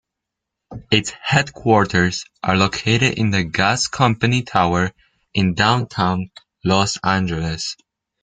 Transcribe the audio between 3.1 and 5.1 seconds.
in the Gas Company Tower